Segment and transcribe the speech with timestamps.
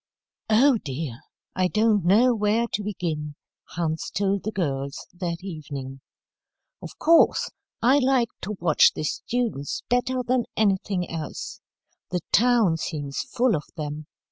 [0.49, 1.19] "Oh, dear,
[1.55, 3.35] I don't know where to begin,"
[3.75, 6.01] Hans told the girls that evening.
[6.81, 7.51] "Of course,
[7.83, 11.61] I liked to watch the students better than anything else.
[12.09, 14.07] The town seems full of them.